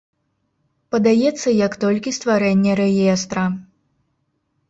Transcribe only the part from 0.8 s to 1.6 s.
Падаецца